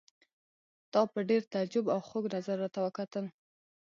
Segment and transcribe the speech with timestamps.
[0.91, 3.25] تا په ډېر تعجب او خوږ نظر راته وکتل.